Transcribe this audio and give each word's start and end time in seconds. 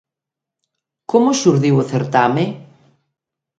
Como 1.11 1.37
xurdiu 1.39 1.75
o 1.81 1.87
certame? 1.91 2.45